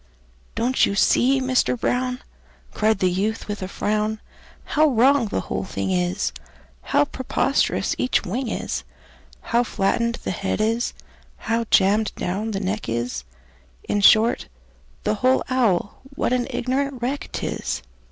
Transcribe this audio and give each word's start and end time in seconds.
"Don't 0.55 0.87
you 0.87 0.95
see, 0.95 1.39
Mister 1.39 1.77
Brown," 1.77 2.23
Cried 2.73 2.97
the 2.97 3.11
youth, 3.11 3.47
with 3.47 3.61
a 3.61 3.67
frown, 3.67 4.19
"How 4.63 4.87
wrong 4.87 5.27
the 5.27 5.41
whole 5.41 5.63
thing 5.63 5.91
is, 5.91 6.33
How 6.81 7.05
preposterous 7.05 7.93
each 7.99 8.23
wing 8.25 8.47
is, 8.47 8.83
How 9.41 9.61
flattened 9.63 10.15
the 10.23 10.31
head 10.31 10.59
is, 10.59 10.95
how 11.37 11.65
jammed 11.69 12.15
down 12.15 12.49
the 12.49 12.59
neck 12.59 12.89
is 12.89 13.25
In 13.83 14.01
short, 14.01 14.47
the 15.03 15.13
whole 15.21 15.43
owl, 15.51 15.99
what 16.15 16.33
an 16.33 16.47
ignorant 16.49 16.99
wreck 16.99 17.29
't 17.31 17.45
is! 17.45 17.83